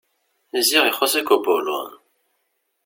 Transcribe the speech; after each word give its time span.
Ziɣ 0.67 0.83
ixuṣ-ik 0.87 1.29
ubulun! 1.35 1.89